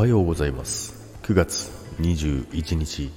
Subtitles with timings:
[0.00, 0.94] はようございます。
[1.24, 1.68] 9月
[2.00, 3.10] 21日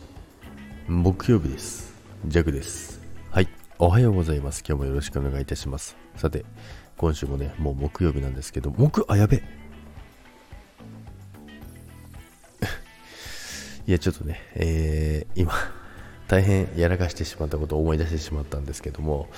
[0.89, 1.93] 木曜日です。
[2.25, 2.99] ジャグです。
[3.31, 3.47] はい
[3.79, 4.65] おはようございます。
[4.67, 5.95] 今日もよろしくお願いいたします。
[6.17, 6.43] さて
[6.97, 9.37] 今週もねもう木曜日なんですけど木あやべ。
[13.87, 15.53] いやちょっとねえー、今
[16.27, 19.29] 大変やらかしてしまったことを思い出してしまったんですけども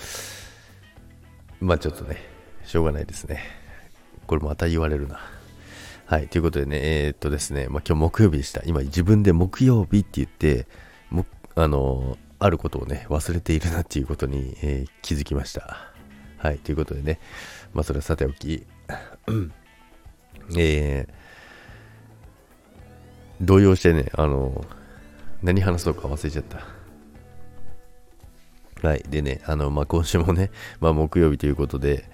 [1.60, 2.18] まあちょっとね
[2.64, 3.40] しょうがないですね。
[4.26, 5.35] これまた言われるな。
[6.08, 8.62] はい、ということでね、えー、っとですね、まあ、今日木曜日でした。
[8.66, 10.68] 今自分で木曜日って言って、
[11.10, 15.92] もあのあることをね、忘れているなっていうことに、えー、気づきました。
[16.38, 17.20] はい、ということでね、
[17.74, 18.68] まあ、それはさておき、
[20.56, 24.64] えー、動揺してね、あの
[25.42, 26.68] 何話そうか忘れちゃった。
[28.88, 32.08] はい、でね、あの、まあ、今週もね、まあ、木曜日ということで、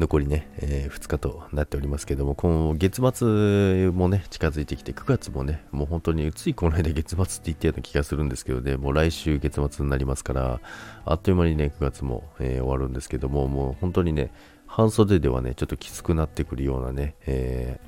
[0.00, 10.60] 残りね、えー、2日となっておりますけども、今後月末もね、近づいてきて、9月もね、もう本当についこの間月末って言ったような気がするんですけどね、もう来週月末になりますから、
[11.04, 14.32] あっという間にね、9月も、えー、終わるんですけども、もう本当にね、
[14.66, 17.78] 半袖ではね、ちょっときつくなってくるようなね、え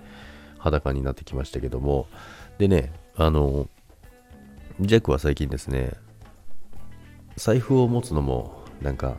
[0.59, 2.09] ー、裸になってきましたけども、
[2.59, 3.71] でね、あの、
[4.81, 5.93] ジャックは最近ですね、
[7.37, 9.17] 財布を持つのも、なんか、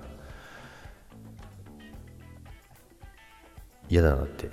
[3.94, 4.50] 嫌だなって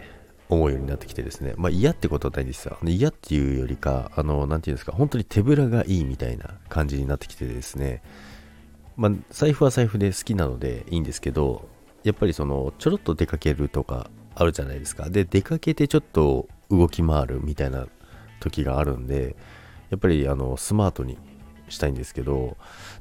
[0.50, 2.77] 思うようになってきてですね、まあ嫌ってことはないですよ。
[2.84, 8.02] 嫌っていうよりか、あの、なんていうんですか、本当に手ぶらがいいみたいな感じになってきてですね、
[8.97, 11.69] まあ財布は財布で好きなのでいいんですけど、
[12.02, 15.08] やっぱりその、ちょろっと出かけるとかあるじゃないですか。
[15.08, 17.86] で、出かけてちょっと動き回るみたいな
[18.41, 19.36] 時があるんで、
[19.88, 21.16] やっぱりあの、スマートに
[21.69, 22.56] したいんですけど、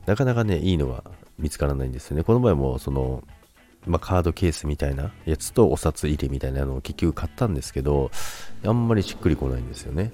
[0.05, 1.03] なかなかね、いいのが
[1.37, 2.23] 見つからないんですよね。
[2.23, 3.23] この前も、その、
[3.89, 8.11] まあ、カードケースみたいなやつとお札入れみたいなのを結局買ったんですけど、
[8.63, 10.11] あんまりしっくりこないんですよね。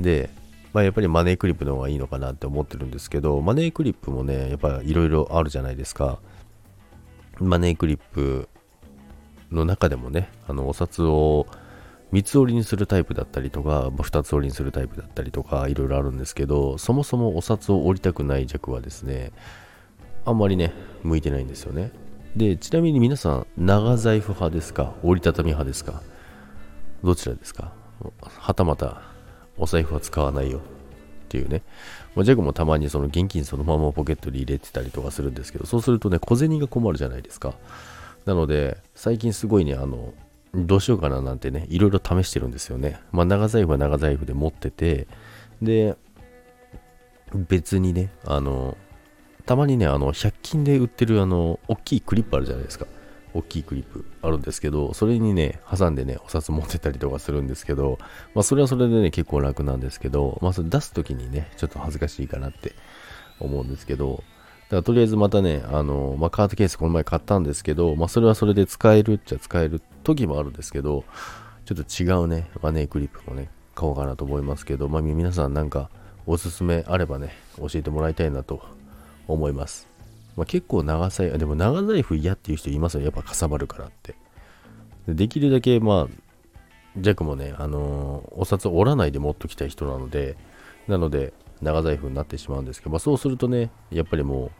[0.00, 0.30] で、
[0.72, 6.20] まあ、やっぱりマネークリップの方がいいのかなって思ってるんですけど、マネークリップもね、やっぱいろいろあるじゃないですか。
[7.40, 8.48] マネークリップ
[9.50, 11.46] の中でもね、あのお札を
[12.12, 19.32] 三つ折りにするタイプだったりとか、まあ、二つ折りにするタイプだったりとか、いろいろあるんですけど、そもそもお札を折りたくない弱はですね、
[20.24, 21.90] あんまりね、向いてないんですよね。
[22.38, 24.94] で、ちなみに皆さん、長財布派ですか？
[25.02, 26.02] 折りたたみ派ですか？
[27.02, 27.72] どちらですか？
[28.22, 29.02] はたまた、
[29.56, 30.60] お財布は使わないよっ
[31.28, 31.62] ていうね。
[32.14, 37.54] まあ、ジャグもたまにその現金そのままポケットに入れてたりとかするんですけど、そうするとね、小銭が困るじゃないですか。
[38.24, 40.14] なので、最近すごいね、あの、
[40.54, 43.00] どうしようかななんてね、いろいろ試してるんですよね。
[43.10, 45.08] まあ、長財布は長財布で持ってて、
[45.60, 45.96] で、
[47.34, 48.76] 別にね、あの、
[49.48, 52.84] たまにね、あの、100均で売ってるあの、大きいクリップあるじゃないですか。
[53.32, 57.96] 大きいクリップあるんですけど、それにね、挟んでね、お札持ってたりとかするんですけど、
[58.34, 62.74] まあ、それはそれでね、結構楽なんですけど、まあ、それ出すときにね、ちょっと恥ずかしいかなって
[63.40, 71.04] 思うんですけど、だからとりあえずまたね、あの、まあ、カードケースこの前買ったんですけど、まあ、それはそれで使えるっちゃ使える時もあるんですけど、
[71.64, 75.88] ちょっと違うね、マネークリップもね、買おうかなと思いますけど、まあ、皆さんなんか
[76.26, 78.76] おすすめあればね、教えてもらいたいなと
[79.28, 79.86] 思います。
[80.36, 83.04] まあ、結構長財布、でも長財布嫌っていう人いますよ。
[83.04, 84.14] やっぱかさばるからって。
[85.06, 86.14] できるだけ、まあ、
[86.96, 90.36] ジャックもね、あのー、お札折らないで持っときたい人なので、
[90.86, 94.50] なので、長財布になってしまうんですけど、まあ、そうするとね、やっぱりもう、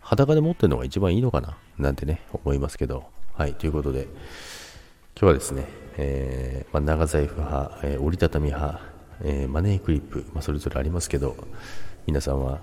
[0.00, 3.04] 裸で持ってるのが一番いいのかな、なんてね、思いますけど。
[3.34, 4.10] はい、ということで、今
[5.20, 5.66] 日はですね、
[5.96, 8.80] えー、まあ、長財布派、えー、折りたたみ派、
[9.22, 11.36] え、マネークリップ、まあ、それぞれありますけど、
[12.06, 12.60] 皆さんは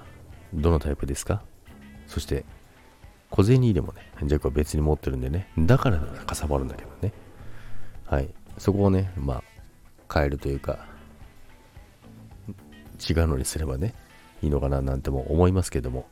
[0.54, 1.44] どのタイプですか？
[2.08, 2.46] そして、
[3.30, 7.12] 小銭入れもね、ジャックは別に持ってるんでね、だからかさばるんだけどね。
[8.06, 8.30] はい。
[8.58, 9.44] そこをね、まあ、
[10.14, 10.86] 変えるというか、
[13.10, 13.94] 違うのにすればね、
[14.42, 16.06] いいのかななんても思いますけども、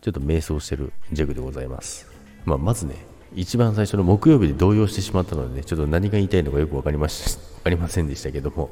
[0.00, 2.10] ちょっと迷走してるジャグでございます。
[2.44, 2.96] まあ、まずね、
[3.34, 8.70] 一番最初の木曜日で動揺してしまったので、ね、ちょっと何が言いたいのかよく分かりまし、 ありませんでしたけども、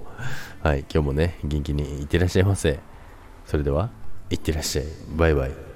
[0.63, 2.79] はい、今日もね、元気にいってらっしゃいませ。
[3.47, 3.91] それでは、
[4.31, 4.85] いってらっしゃい。
[5.17, 5.72] バイバイ。